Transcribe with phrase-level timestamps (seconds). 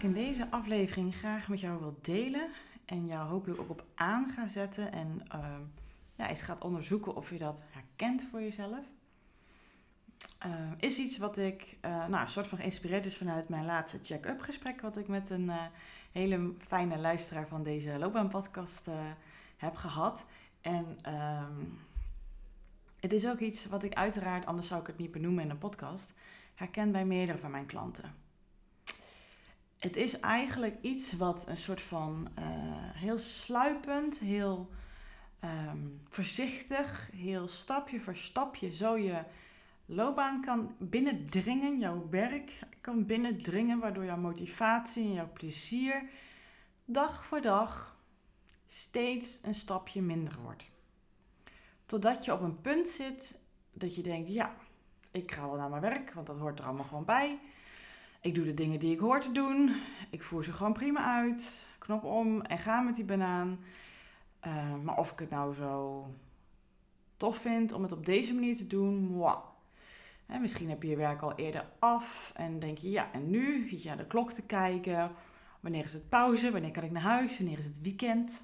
[0.00, 2.48] ik in deze aflevering graag met jou wil delen
[2.84, 5.62] en jou hopelijk ook op aan ga zetten en ehm,
[6.14, 8.84] ja, eens gaat onderzoeken of je dat herkent voor jezelf.
[10.38, 13.98] Ehm, is iets wat ik, uh, nou, een soort van geïnspireerd is vanuit mijn laatste
[14.02, 15.64] check-up gesprek, wat ik met een uh,
[16.12, 18.94] hele fijne luisteraar van deze loopbaanpodcast uh,
[19.56, 20.26] heb gehad.
[20.60, 21.64] En ehm,
[23.00, 25.58] het is ook iets wat ik uiteraard, anders zou ik het niet benoemen in een
[25.58, 26.12] podcast,
[26.54, 28.28] herken bij meerdere van mijn klanten.
[29.80, 32.28] Het is eigenlijk iets wat een soort van
[32.94, 34.70] heel sluipend, heel
[35.44, 39.22] um, voorzichtig, heel stapje voor stapje, zo je
[39.86, 46.08] loopbaan kan binnendringen, jouw werk kan binnendringen, waardoor jouw motivatie en jouw plezier
[46.84, 47.96] dag voor dag
[48.66, 50.70] steeds een stapje minder wordt.
[51.86, 53.38] Totdat je op een punt zit
[53.72, 54.54] dat je denkt, ja,
[55.10, 57.38] ik ga wel naar mijn werk, want dat hoort er allemaal gewoon bij.
[58.22, 59.76] Ik doe de dingen die ik hoor te doen.
[60.10, 61.66] Ik voer ze gewoon prima uit.
[61.78, 63.58] Knop om en ga met die banaan.
[64.46, 66.06] Uh, maar of ik het nou zo
[67.16, 69.22] tof vind om het op deze manier te doen.
[70.26, 73.68] Hè, misschien heb je je werk al eerder af en denk je, ja, en nu
[73.68, 75.12] zit je naar de klok te kijken.
[75.60, 76.50] Wanneer is het pauze?
[76.50, 77.38] Wanneer kan ik naar huis?
[77.38, 78.42] Wanneer is het weekend?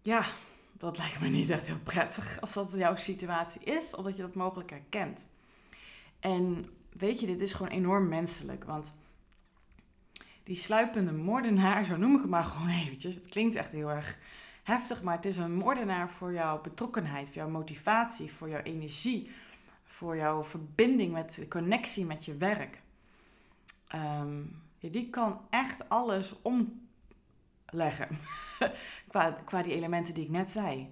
[0.00, 0.24] Ja,
[0.72, 4.22] dat lijkt me niet echt heel prettig als dat jouw situatie is of dat je
[4.22, 5.28] dat mogelijk herkent.
[6.20, 8.94] En weet je, dit is gewoon enorm menselijk, want
[10.44, 13.14] die sluipende moordenaar, zo noem ik hem maar gewoon eventjes.
[13.14, 14.18] Het klinkt echt heel erg
[14.62, 19.30] heftig, maar het is een moordenaar voor jouw betrokkenheid, voor jouw motivatie, voor jouw energie,
[19.84, 22.82] voor jouw verbinding met de connectie met je werk.
[23.94, 28.08] Um, die kan echt alles omleggen
[29.08, 30.90] qua, qua die elementen die ik net zei.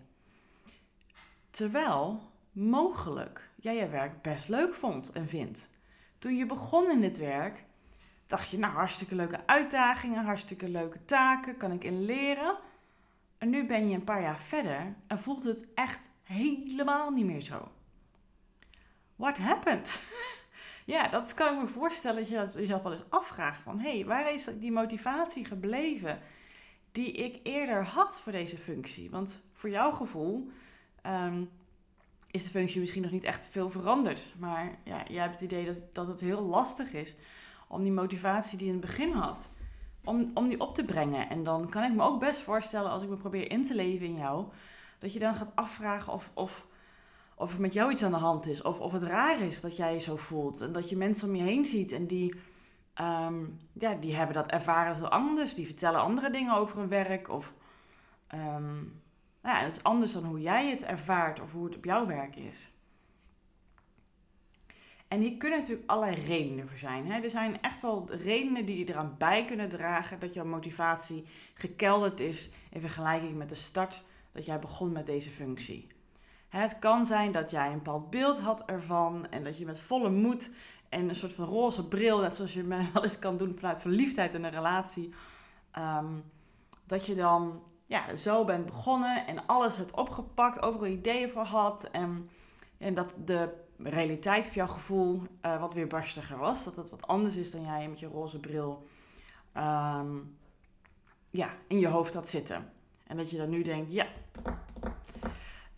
[1.51, 5.69] Terwijl mogelijk jij je werk best leuk vond en vindt.
[6.21, 7.65] Toen je begon in dit werk,
[8.27, 12.59] dacht je, nou hartstikke leuke uitdagingen, hartstikke leuke taken, kan ik in leren.
[13.39, 17.41] En nu ben je een paar jaar verder en voelt het echt helemaal niet meer
[17.41, 17.69] zo.
[19.17, 20.03] What happened?
[20.95, 24.05] ja, dat kan ik me voorstellen dat je jezelf wel eens afvraagt van, hé, hey,
[24.05, 26.21] waar is die motivatie gebleven
[26.93, 29.11] die ik eerder had voor deze functie?
[29.11, 30.51] Want voor jouw gevoel
[31.03, 31.45] ehm,
[32.31, 35.67] is de functie misschien nog niet echt veel veranderd, maar ja, jij hebt het idee
[35.67, 37.17] dat, dat het heel lastig is
[37.69, 39.49] om die motivatie die je in het begin had,
[40.05, 41.29] om, om die op te brengen.
[41.29, 44.07] En dan kan ik me ook best voorstellen, als ik me probeer in te leven
[44.07, 44.47] in jou,
[44.99, 46.67] dat je dan gaat afvragen of, of,
[47.35, 48.63] of er met jou iets aan de hand is.
[48.63, 50.61] Of, of het raar is dat jij je zo voelt.
[50.61, 52.35] En dat je mensen om je heen ziet en die,
[53.01, 55.55] um, ja, die hebben dat ervaren heel anders.
[55.55, 57.29] Die vertellen andere dingen over hun werk.
[57.29, 57.53] Of
[58.35, 59.00] um,
[59.43, 62.37] ja, het is anders dan hoe jij het ervaart of hoe het op jouw werk
[62.37, 62.71] is.
[65.09, 67.07] En hier kunnen natuurlijk allerlei redenen voor zijn.
[67.07, 67.21] Hè?
[67.21, 71.25] Er zijn echt wel redenen die je eraan bij kunnen dragen dat jouw motivatie
[71.55, 75.87] gekelderd is in vergelijking met de start dat jij begon met deze functie.
[76.49, 80.11] Het kan zijn dat jij een bepaald beeld had ervan en dat je met volle
[80.11, 80.55] moed
[80.89, 84.35] en een soort van roze bril, net zoals je wel eens kan doen vanuit verliefdheid
[84.35, 85.15] in een relatie,
[85.71, 86.15] ehm,
[86.87, 91.85] dat je dan ja, zo bent begonnen en alles hebt opgepakt, overal ideeën voor had
[91.85, 92.31] en,
[92.79, 96.65] en dat de realiteit voor jouw gevoel uh, wat weer barstiger was.
[96.65, 98.87] Dat het wat anders is dan jij met je roze bril
[99.53, 100.17] ehm,
[101.31, 102.73] ja, in je hoofd had zitten.
[103.07, 104.07] En dat je dan nu denkt, ja,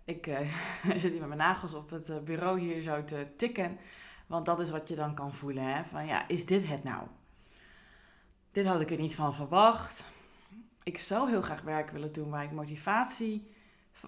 [0.05, 0.39] ik uh,
[0.83, 3.79] zit hier met mijn nagels op het eh, bureau hier zo te tikken.
[4.27, 5.65] Want dat is wat je dan kan voelen.
[5.65, 5.85] Hè?
[5.85, 7.07] Van ja, is dit het nou?
[8.51, 10.05] Dit had ik er niet van verwacht.
[10.85, 13.51] Ik zou heel graag werk willen doen waar ik motivatie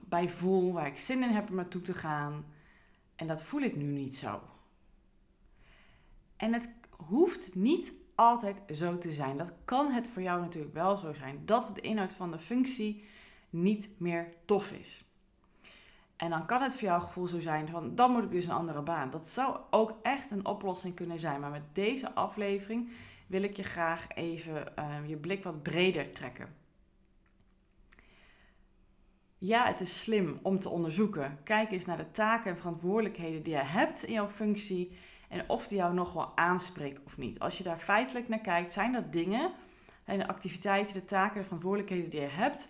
[0.02, 2.44] bij voel, waar ik zin in heb om naartoe te gaan.
[3.16, 4.40] En dat voel ik nu niet zo.
[6.36, 9.36] En het hoeft niet altijd zo te zijn.
[9.36, 13.04] Dat kan het voor jou natuurlijk wel zo zijn dat de inhoud van de functie
[13.50, 15.04] niet meer tof is.
[16.16, 18.52] En dan kan het voor jouw gevoel zo zijn van dan moet ik dus een
[18.52, 19.10] andere baan.
[19.10, 21.40] Dat zou ook echt een oplossing kunnen zijn.
[21.40, 22.90] Maar met deze aflevering
[23.26, 26.62] wil ik je graag even uh, je blik wat breder trekken
[29.46, 31.38] ja, het is slim om te onderzoeken.
[31.44, 34.90] Kijk eens naar de taken en verantwoordelijkheden die je hebt in jouw functie
[35.28, 37.38] en of die jou nog wel aanspreekt of niet.
[37.38, 39.52] Als je daar feitelijk naar kijkt, zijn dat dingen,
[40.04, 42.68] zijn de activiteiten, de taken, de verantwoordelijkheden die je hebt,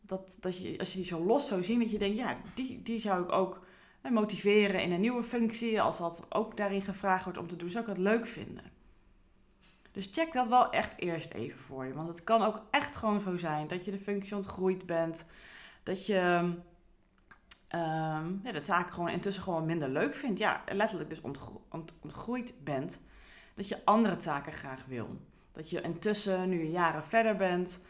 [0.00, 2.82] dat, dat je, als je die zo los zou zien, dat je denkt, ja, die,
[2.82, 3.64] die zou ik ook
[4.10, 5.80] motiveren in een nieuwe functie.
[5.80, 8.64] Als dat ook daarin gevraagd wordt om te doen, zou ik dat leuk vinden.
[9.92, 11.92] Dus check dat wel echt eerst even voor je.
[11.92, 15.26] Want het kan ook echt gewoon zo zijn dat je de functie ontgroeid bent
[15.86, 16.52] dat je
[17.74, 20.38] um, ja, de taken gewoon intussen gewoon minder leuk vindt.
[20.38, 21.20] Ja, letterlijk dus
[22.00, 23.00] ontgroeid bent.
[23.54, 25.20] dat je andere taken graag wil.
[25.52, 27.80] Dat je intussen, nu je jaren verder bent,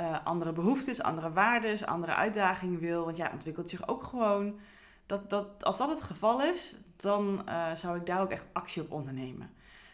[0.00, 3.04] uh, andere behoeftes, andere waarden, andere uitdagingen wil.
[3.04, 4.58] Want ja, ontwikkelt zich ook gewoon.
[5.06, 8.82] Dat, dat, als dat het geval is, dan uh, zou ik daar ook echt actie
[8.82, 9.50] op ondernemen.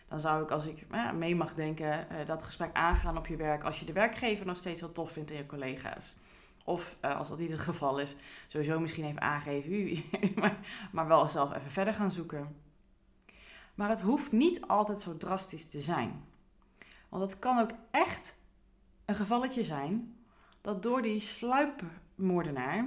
[0.08, 3.64] Dan zou ik, als ik uh, mee mag denken, dat gesprek aangaan op je werk.
[3.64, 6.16] Als je de werkgever nog steeds heel tof vindt en je collega's.
[6.64, 8.16] Of als dat niet het geval is,
[8.46, 10.04] sowieso misschien even aangeven,
[10.40, 10.58] maar,
[10.92, 12.56] maar wel zelf even verder gaan zoeken.
[13.74, 16.24] Maar het hoeft niet altijd zo drastisch te zijn.
[17.08, 18.38] Want het kan ook echt
[19.04, 20.16] een gevalletje zijn
[20.60, 22.86] dat door die sluipmoordenaar,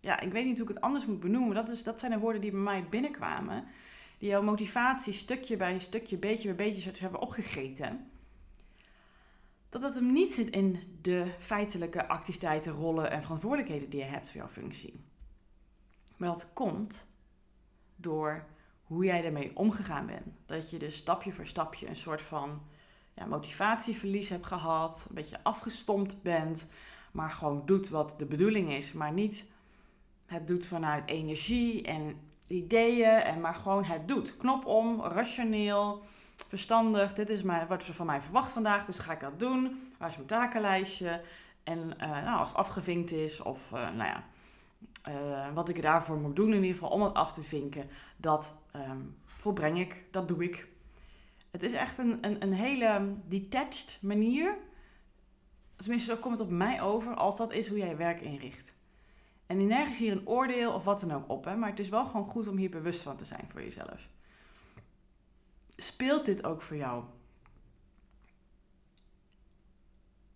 [0.00, 2.18] ja, ik weet niet hoe ik het anders moet benoemen, dat, is, dat zijn de
[2.18, 3.64] woorden die bij mij binnenkwamen,
[4.18, 8.10] die jouw motivatie stukje bij stukje, beetje bij beetje hebben opgegeten.
[9.74, 14.30] Dat het hem niet zit in de feitelijke activiteiten, rollen en verantwoordelijkheden die je hebt
[14.30, 15.04] voor jouw functie.
[16.16, 17.06] Maar dat komt
[17.96, 18.46] door
[18.82, 20.26] hoe jij ermee omgegaan bent.
[20.46, 22.62] Dat je dus stapje voor stapje een soort van
[23.14, 26.66] ja, motivatieverlies hebt gehad, een beetje afgestompt bent,
[27.12, 29.46] maar gewoon doet wat de bedoeling is, maar niet
[30.26, 34.36] het doet vanuit energie en ideeën, en maar gewoon het doet.
[34.36, 36.04] Knop om, rationeel,
[36.36, 37.14] verstandig.
[37.14, 39.92] Dit is wat er van mij verwacht vandaag, dus ga ik dat doen.
[39.98, 41.22] Waar is mijn takenlijstje?
[41.64, 44.24] En uh, nou, als het afgevinkt is, of uh, nou ja,
[45.08, 48.58] uh, wat ik daarvoor moet doen, in ieder geval om het af te vinken, dat
[48.76, 50.68] um, volbreng ik, dat doe ik.
[51.50, 54.56] Het is echt een, een, een hele detached manier.
[55.76, 58.74] Tenminste, zo komt het op mij over als dat is hoe jij werk inricht.
[59.46, 62.04] En nergens hier een oordeel of wat dan ook op, hè, maar het is wel
[62.04, 64.08] gewoon goed om hier bewust van te zijn voor jezelf.
[65.76, 67.04] Speelt dit ook voor jou?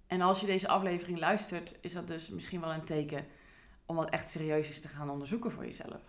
[0.07, 3.27] En als je deze aflevering luistert, is dat dus misschien wel een teken
[3.87, 6.01] om wat echt serieus eens te gaan onderzoeken voor jezelf.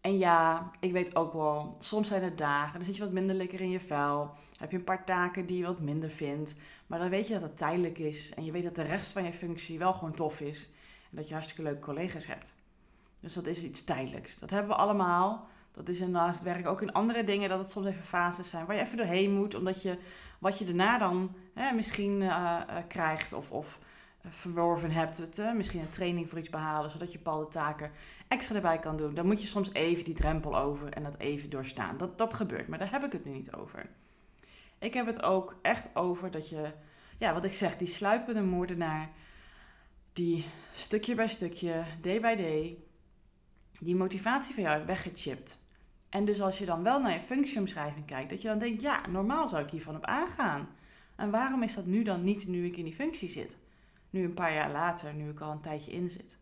[0.00, 3.36] En ja, ik weet ook wel, soms zijn er dagen, dan zit je wat minder
[3.36, 4.34] lekker in je vel.
[4.56, 6.54] heb je een paar taken die je wat minder vindt.
[6.86, 8.34] Maar dan weet je dat het tijdelijk is.
[8.34, 10.70] En je weet dat de rest van je functie wel gewoon tof is.
[11.10, 12.54] En dat je hartstikke leuke collega's hebt.
[13.20, 14.38] Dus dat is iets tijdelijks.
[14.38, 15.48] Dat hebben we allemaal.
[15.72, 18.66] Dat is naast het werk ook in andere dingen, dat het soms even fases zijn
[18.66, 19.54] waar je even doorheen moet.
[19.54, 19.98] Omdat je
[20.38, 23.78] wat je daarna dan hè, misschien uh, uh, krijgt of, of
[24.28, 25.18] verworven hebt.
[25.18, 27.90] Het, misschien een training voor iets behalen, zodat je bepaalde taken
[28.28, 29.14] extra erbij kan doen.
[29.14, 31.96] Dan moet je soms even die drempel over en dat even doorstaan.
[31.96, 33.88] Dat, dat gebeurt, maar daar heb ik het nu niet over.
[34.78, 36.72] Ik heb het ook echt over dat je,
[37.18, 39.10] ja, wat ik zeg, die sluipende moordenaar,
[40.12, 42.78] die stukje bij stukje, day by day,
[43.78, 45.59] die motivatie van jou weggechipt.
[46.10, 49.06] En dus als je dan wel naar je functieomschrijving kijkt, dat je dan denkt, ja,
[49.06, 50.68] normaal zou ik hiervan op aangaan.
[51.16, 53.56] En waarom is dat nu dan niet nu ik in die functie zit?
[54.10, 56.38] Nu een paar jaar later, nu ik al een tijdje in zit.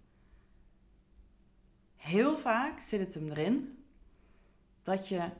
[1.96, 3.84] Heel vaak zit het hem erin
[4.82, 5.30] dat je,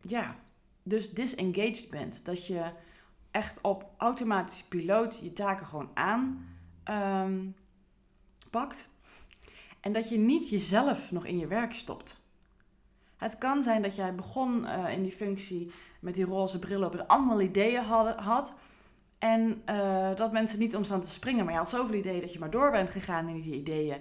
[0.00, 0.36] ja,
[0.82, 2.24] dus disengaged bent.
[2.24, 2.72] Dat je
[3.30, 6.48] echt op automatische piloot je taken gewoon aan
[6.90, 7.54] um,
[8.50, 8.90] pakt.
[9.82, 12.20] En dat je niet jezelf nog in je werk stopt.
[13.16, 16.94] Het kan zijn dat jij begon uh, in die functie met die roze bril op
[16.94, 17.82] en allemaal ideeën
[18.16, 18.54] had,
[19.18, 22.32] en uh, dat mensen niet om staan te springen, maar je had zoveel ideeën dat
[22.32, 23.96] je maar door bent gegaan in die ideeën.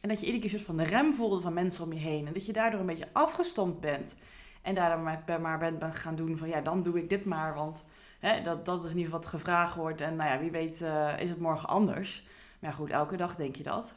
[0.00, 2.26] En dat je iedere keer soort van de rem voelde van mensen om je heen.
[2.26, 4.16] En dat je daardoor een beetje afgestompt bent.
[4.62, 7.54] En daardoor maar, maar bent, gaan doen van ja, dan doe ik dit maar.
[7.54, 7.84] Want
[8.18, 10.00] hè, dat, dat is in ieder geval wat gevraagd wordt.
[10.00, 12.26] En nou ja, wie weet uh, is het morgen anders.
[12.58, 13.94] Maar goed, elke dag denk je dat.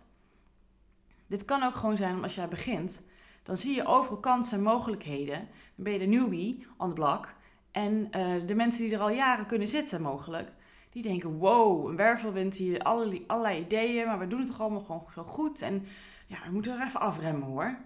[1.29, 3.01] Dit kan ook gewoon zijn als jij begint.
[3.43, 5.37] Dan zie je overal kansen en mogelijkheden.
[5.75, 7.33] Dan ben je de newbie on the block.
[7.71, 10.51] En uh, de mensen die er al jaren kunnen zitten mogelijk
[10.89, 14.81] die denken, wow, een wervelwind hier, allerlei, allerlei ideeën, maar we doen het toch allemaal
[14.81, 15.61] gewoon zo goed.
[15.61, 15.85] En
[16.27, 17.77] ja, we moeten er even afremmen hoor.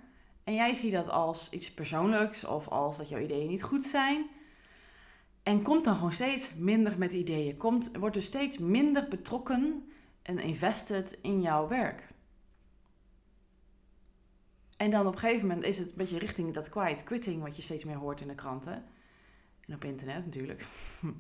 [0.44, 4.26] En jij ziet dat als iets persoonlijks of als dat jouw ideeën niet goed zijn.
[5.44, 7.58] En komt dan gewoon steeds minder met ideeën.
[7.58, 9.90] Komt, wordt dus steeds minder betrokken
[10.22, 12.13] en invested in jouw werk.
[14.78, 17.56] En dan op een gegeven moment is het een beetje richting dat quiet quitting, wat
[17.56, 18.86] je steeds meer hoort in de kranten.
[19.68, 20.66] En op internet natuurlijk.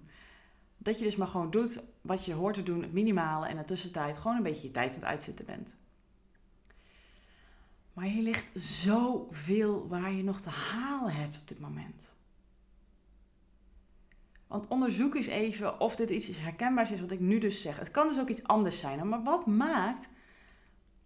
[0.77, 3.45] Dat je dus maar gewoon doet wat je hoort te doen, het minimale.
[3.45, 5.75] En in de tussentijd gewoon een beetje je tijd aan het uitzitten bent.
[7.93, 12.15] Maar hier ligt zoveel waar je nog te halen hebt op dit moment.
[14.47, 17.77] Want onderzoek eens even of dit iets herkenbaars is wat ik nu dus zeg.
[17.77, 19.09] Het kan dus ook iets anders zijn.
[19.09, 20.09] Maar wat maakt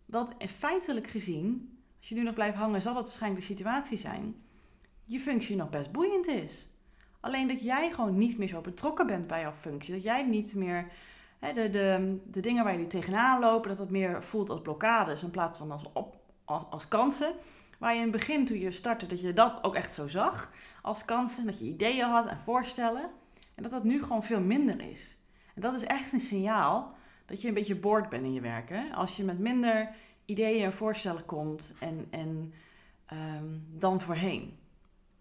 [0.06, 4.36] dat feitelijk gezien, als je nu nog blijft hangen, zal dat waarschijnlijk de situatie zijn,
[5.06, 6.68] je functie nog best boeiend is.
[7.20, 9.94] Alleen dat jij gewoon niet meer zo betrokken bent bij jouw functie.
[9.94, 10.92] Dat jij niet meer
[11.40, 15.24] hè, de, de, de dingen waar jullie tegenaan lopen, dat het meer voelt als blokkades
[15.24, 17.34] in plaats van als, op, als, kansen.
[17.78, 20.52] Waar je in het begin, toen je startte, dat je dat ook echt zo zag.
[20.82, 23.10] als kansen, dat je ideeën had en voorstellen.
[23.56, 25.18] En dat dat nu gewoon veel minder is.
[25.56, 28.72] En dat is echt een signaal dat je een beetje boord bent in je werk.
[28.94, 29.96] Als je met minder
[30.28, 32.54] ideeën en voorstellen komt en, en
[33.06, 34.58] ehm, dan voorheen.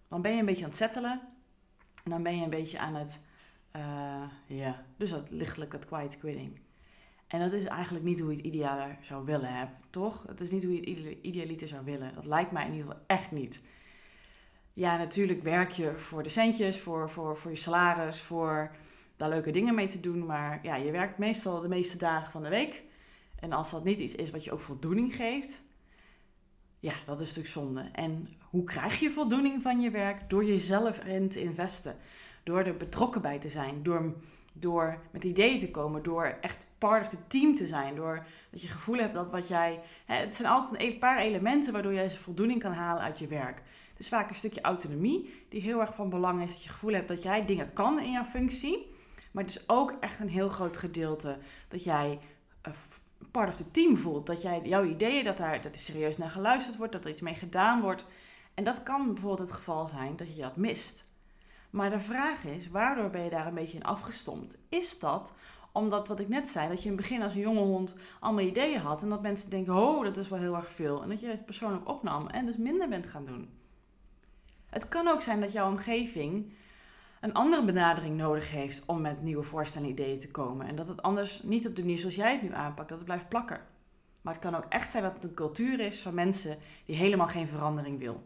[0.09, 1.21] Dan ben je een beetje aan het settelen.
[2.05, 3.21] En dan ben je een beetje aan het,
[3.77, 6.61] uh, ja, dus dat lichtelijk dat quiet quitting.
[7.27, 10.25] En dat is eigenlijk niet hoe je het ideaal zou willen hebben, toch?
[10.27, 12.15] Het is niet hoe je het idealiter zou willen.
[12.15, 13.63] Dat lijkt mij in ieder geval echt niet.
[14.73, 18.71] Ja, natuurlijk werk je voor de centjes, voor, voor, voor je salaris, voor
[19.17, 20.27] daar leuke dingen mee te doen.
[20.27, 22.83] Maar ja, je werkt meestal de meeste dagen van de week.
[23.41, 25.63] En als dat niet iets is wat je ook voldoening geeft,
[26.79, 27.89] ja, dat is natuurlijk zonde.
[27.93, 30.31] En hoe krijg je voldoening van je werk?
[30.31, 31.97] Door jezelf erin te investen.
[32.45, 33.83] Door er betrokken bij te zijn.
[33.83, 34.15] Door,
[34.53, 36.03] door met ideeën te komen.
[36.03, 37.95] Door echt part of the team te zijn.
[37.95, 39.81] Door dat je gevoel hebt dat wat jij.
[40.05, 43.63] Het zijn altijd een paar elementen waardoor jij voldoening kan halen uit je werk.
[43.97, 46.53] Is vaak een stukje autonomie die heel erg van belang is.
[46.53, 48.95] Dat je gevoel hebt dat jij dingen kan in jouw functie.
[49.31, 51.39] Maar het is ook echt een heel groot gedeelte
[51.69, 52.19] dat jij
[52.63, 52.73] eh,
[53.37, 54.27] part of the team voelt.
[54.27, 57.21] Dat jij jouw ideeën, dat, daar, dat er serieus naar geluisterd wordt, dat er iets
[57.21, 58.07] mee gedaan wordt.
[58.55, 61.05] En dat kan bijvoorbeeld het geval zijn dat je dat mist.
[61.71, 64.59] Maar de vraag is, waardoor ben je daar een beetje in afgestompt?
[64.69, 65.35] Is dat
[65.73, 68.45] omdat, wat ik net zei, dat je in het begin als een jonge hond allemaal
[68.45, 71.03] ideeën had en dat mensen denken, oh, dat is wel heel erg veel.
[71.03, 73.51] En dat je het persoonlijk opnam en dus minder bent gaan doen.
[74.71, 76.53] Het kan ook zijn dat jouw omgeving
[77.21, 80.67] een andere benadering nodig heeft om met nieuwe voorstellen en ideeën te komen.
[80.67, 83.07] En dat het anders niet op de manier zoals jij het nu aanpakt, dat het
[83.07, 83.61] blijft plakken.
[84.21, 87.27] Maar het kan ook echt zijn dat het een cultuur is van mensen die helemaal
[87.27, 88.25] geen verandering wil.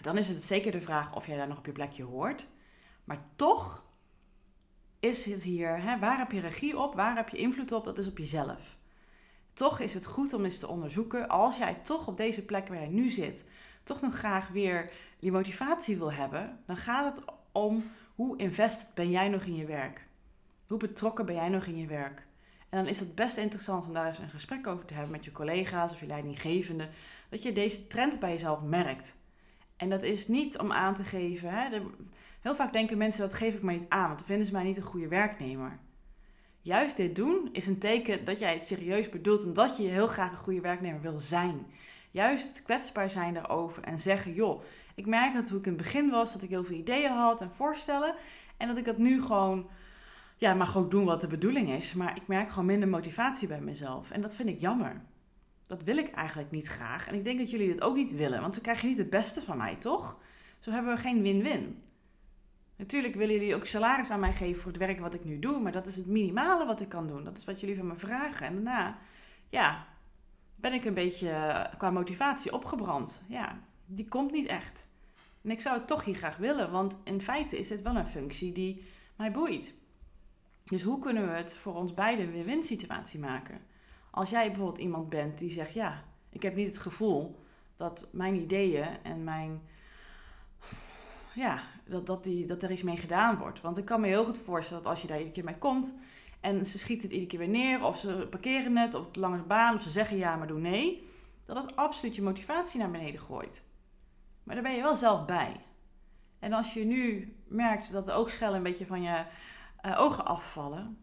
[0.00, 2.48] Dan is het zeker de vraag of jij daar nog op je plekje hoort.
[3.04, 3.84] Maar toch
[5.00, 7.98] is het hier, hè, waar heb je regie op, waar heb je invloed op, dat
[7.98, 8.76] is op jezelf.
[9.52, 12.78] Toch is het goed om eens te onderzoeken, als jij toch op deze plek waar
[12.78, 13.44] jij nu zit,
[13.84, 19.10] toch nog graag weer die motivatie wil hebben, dan gaat het om hoe invested ben
[19.10, 20.06] jij nog in je werk?
[20.68, 22.26] Hoe betrokken ben jij nog in je werk?
[22.68, 25.24] En dan is het best interessant om daar eens een gesprek over te hebben met
[25.24, 26.88] je collega's of je leidinggevende,
[27.28, 29.14] dat je deze trend bij jezelf merkt.
[29.76, 31.50] En dat is niet om aan te geven.
[31.50, 31.80] Hè?
[32.40, 34.62] heel vaak denken mensen dat geef ik maar niet aan, want dan vinden ze mij
[34.62, 35.78] niet een goede werknemer.
[36.60, 40.06] Juist dit doen is een teken dat jij het serieus bedoelt en dat je heel
[40.06, 41.66] graag een goede werknemer wil zijn.
[42.10, 44.62] Juist kwetsbaar zijn daarover en zeggen: joh,
[44.94, 47.40] ik merk dat hoe ik in het begin was, dat ik heel veel ideeën had
[47.40, 48.14] en voorstellen.
[48.56, 49.68] En dat ik dat nu gewoon,
[50.36, 51.94] ja, mag ook doen wat de bedoeling is.
[51.94, 54.10] Maar ik merk gewoon minder motivatie bij mezelf.
[54.10, 55.00] En dat vind ik jammer.
[55.66, 57.08] Dat wil ik eigenlijk niet graag.
[57.08, 59.40] En ik denk dat jullie dit ook niet willen, want ze krijgen niet het beste
[59.40, 60.18] van mij, toch?
[60.58, 61.82] Zo hebben we geen win-win.
[62.76, 65.60] Natuurlijk willen jullie ook salaris aan mij geven voor het werk wat ik nu doe,
[65.60, 67.24] maar dat is het minimale wat ik kan doen.
[67.24, 68.46] Dat is wat jullie van me vragen.
[68.46, 68.98] En daarna,
[69.48, 69.86] ja,
[70.56, 73.22] ben ik een beetje eh, qua motivatie opgebrand.
[73.28, 73.58] Ja,
[73.94, 74.88] die komt niet echt.
[75.42, 78.06] En ik zou het toch hier graag willen, want in feite is dit wel een
[78.06, 78.82] functie die
[79.16, 79.74] mij boeit.
[80.64, 83.60] Dus hoe kunnen we het voor ons beiden een win-win situatie maken?
[84.10, 87.38] Als jij bijvoorbeeld iemand bent die zegt: Ja, ik heb niet het gevoel
[87.76, 89.62] dat mijn ideeën en mijn.
[91.34, 93.60] Ja, dat, dat, die, dat er iets mee gedaan wordt.
[93.60, 95.94] Want ik kan me heel goed voorstellen dat als je daar iedere keer mee komt
[96.40, 99.42] en ze schieten het iedere keer weer neer, of ze parkeren het op de lange
[99.42, 101.08] baan, of ze zeggen ja, maar doen nee,
[101.44, 103.64] dat dat absoluut je motivatie naar beneden gooit.
[104.42, 105.60] Maar daar ben je wel zelf bij.
[106.38, 109.24] En als je nu merkt dat de oogschellen een beetje van je
[109.86, 110.98] uh, ogen afvallen,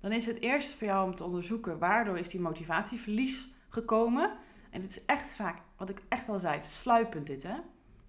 [0.00, 4.36] dan is het eerst voor jou om te onderzoeken waardoor is die motivatieverlies gekomen.
[4.70, 7.54] En het is echt vaak, wat ik echt al zei, het sluipend dit hè.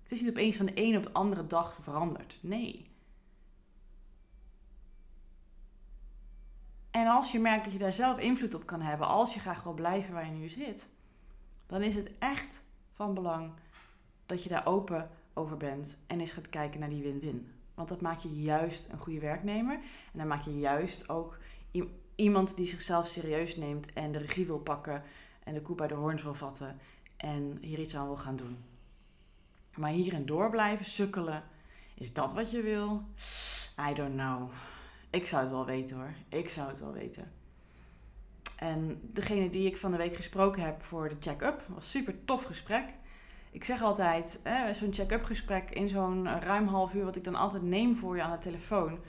[0.04, 2.40] Het is niet opeens van de ene op de andere dag veranderd.
[2.42, 2.90] Nee.
[6.92, 9.64] En als je merkt dat je daar zelf invloed op kan hebben, als je graag
[9.64, 10.90] wil blijven waar je nu zit,
[11.68, 12.64] dan is het echt
[12.94, 13.52] van belang
[14.32, 17.52] dat je daar open over bent en eens gaat kijken naar die win-win.
[17.74, 19.74] Want dat maakt je juist een goede werknemer.
[20.12, 21.38] En dan maak je juist ook
[22.16, 25.04] iemand die zichzelf serieus neemt en de regie wil pakken
[25.44, 26.80] en de koe bij de hoorns wil vatten
[27.18, 28.58] en hier iets aan wil gaan doen.
[29.76, 31.44] Maar hierin door blijven sukkelen,
[31.96, 33.04] is dat wat je wil?
[33.90, 34.52] I don't know.
[35.10, 36.14] Ik zou het wel weten hoor.
[36.30, 37.32] Ik zou het wel weten.
[38.58, 42.26] En degene die ik van de week gesproken heb voor de check-up, was een super
[42.26, 42.94] tof gesprek
[43.52, 44.40] ik zeg altijd,
[44.72, 48.22] zo'n check-up gesprek in zo'n ruim half uur, wat ik dan altijd neem voor je
[48.22, 49.00] aan de telefoon.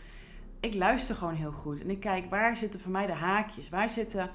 [0.60, 3.88] Ik luister gewoon heel goed en ik kijk waar zitten voor mij de haakjes, waar
[3.88, 4.30] zitten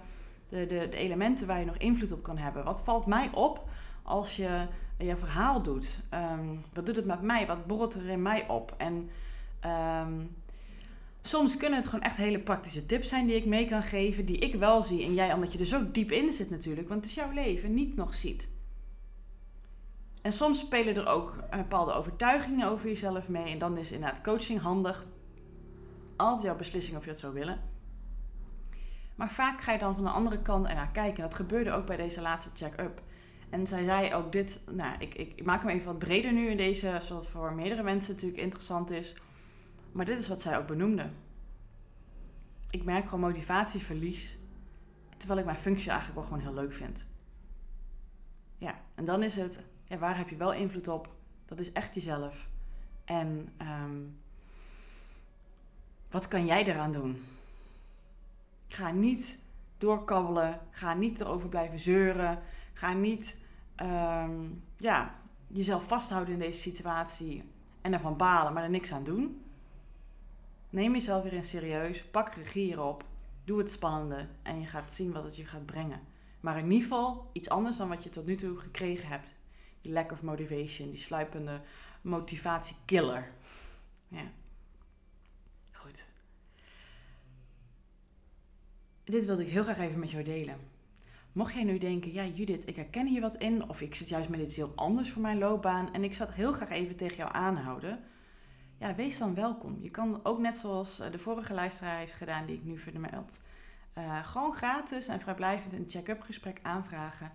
[0.49, 2.63] de, de, de elementen waar je nog invloed op kan hebben.
[2.63, 3.69] Wat valt mij op
[4.03, 5.99] als je je verhaal doet?
[6.09, 7.47] Ehm, wat doet het met mij?
[7.47, 8.73] Wat borrelt er in mij op?
[8.77, 9.09] En
[9.59, 10.13] ehm,
[11.21, 14.37] soms kunnen het gewoon echt hele praktische tips zijn die ik mee kan geven, die
[14.37, 17.09] ik wel zie en jij, omdat je er zo diep in zit natuurlijk, want het
[17.09, 18.49] is jouw leven, niet nog ziet.
[20.21, 23.51] En soms spelen er ook bepaalde overtuigingen over jezelf mee.
[23.51, 25.05] En dan is inderdaad coaching handig.
[26.15, 27.61] Altijd jouw beslissing of je dat zou willen.
[29.15, 31.23] Maar vaak ga je dan van de andere kant ernaar kijken.
[31.23, 33.01] Dat gebeurde ook bij deze laatste check-up.
[33.49, 36.49] En zij zei ook dit, nou, ik, ik, ik, maak hem even wat breder nu
[36.49, 39.15] in deze, zodat het voor meerdere mensen natuurlijk interessant is.
[39.91, 41.09] Maar dit is wat zij ook benoemde.
[42.69, 44.37] Ik merk gewoon motivatieverlies,
[45.17, 47.05] terwijl ik mijn functie eigenlijk wel gewoon heel leuk vind.
[48.57, 51.09] Ja, en dan is het, ja, waar heb je wel invloed op?
[51.45, 52.47] Dat is echt jezelf.
[53.05, 54.17] En um,
[56.09, 57.25] wat kan jij eraan doen?
[58.67, 59.39] Ga niet
[59.77, 60.59] doorkabbelen.
[60.69, 62.39] Ga niet erover blijven zeuren.
[62.73, 63.37] Ga niet
[63.75, 64.45] ehm,
[64.77, 65.15] ja,
[65.47, 67.43] jezelf vasthouden in deze situatie
[67.81, 69.41] en ervan balen, maar er niks aan doen.
[70.69, 72.03] Neem jezelf weer in serieus.
[72.03, 73.03] Pak regie erop.
[73.43, 76.01] Doe het spannende en je gaat zien wat het je gaat brengen.
[76.39, 79.31] Maar in ieder geval iets anders dan wat je tot nu toe gekregen hebt.
[79.87, 81.61] Die lack of motivation, die sluipende
[82.01, 83.31] motivatiekiller.
[84.07, 84.31] Ja.
[89.07, 90.57] dit wilde ik heel graag even met jou delen.
[91.31, 94.29] Mocht jij nu denken, ja Judith, ik herken hier wat in, of ik zit juist
[94.29, 97.17] met iets heel anders voor mijn loopbaan en ik zou het heel graag even tegen
[97.17, 98.03] jou aanhouden,
[98.77, 99.77] ja, wees dan welkom.
[99.81, 103.39] Je kan ook net zoals eh, de vorige luisteraar heeft gedaan, die ik nu vermeld,
[103.97, 107.31] uh, gewoon gratis en vrijblijvend een check-up gesprek aanvragen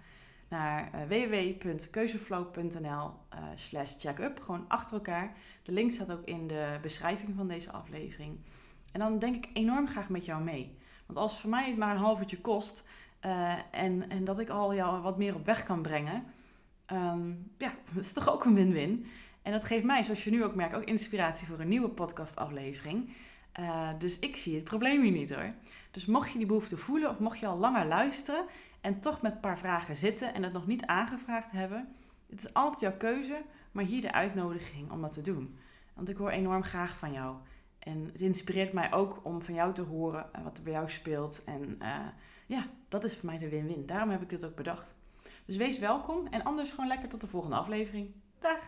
[0.52, 3.10] naar uh, www.keuzeflow.nl
[3.54, 4.40] slash checkup.
[4.40, 5.36] Gewoon achter elkaar.
[5.62, 8.38] De link staat ook in de beschrijving van deze aflevering.
[8.92, 10.76] En dan denk ik enorm graag met jou mee.
[11.06, 12.84] Want als voor mij het maar een half uurtje kost
[13.22, 16.24] uh, en, en dat ik al jou wat meer op weg kan brengen,
[16.92, 19.06] um, ja, dat is toch ook een win-win.
[19.42, 23.12] En dat geeft mij, zoals je nu ook merkt, ook inspiratie voor een nieuwe podcastaflevering.
[23.60, 25.52] Uh, dus ik zie het probleem hier niet hoor.
[25.90, 28.44] Dus mocht je die behoefte voelen of mocht je al langer luisteren
[28.80, 31.88] en toch met een paar vragen zitten en het nog niet aangevraagd hebben,
[32.32, 35.58] het is altijd jouw keuze, maar hier de uitnodiging om dat te doen.
[35.94, 37.36] Want ik hoor enorm graag van jou.
[37.78, 40.90] En het inspireert mij ook om van jou te horen eh, wat er bij jou
[40.90, 41.44] speelt.
[41.44, 42.06] En uh,
[42.46, 43.86] ja, dat is voor mij de win-win.
[43.86, 44.94] Daarom heb ik dit ook bedacht.
[45.44, 48.14] Dus wees welkom en anders gewoon lekker tot de volgende aflevering.
[48.38, 48.60] Dag!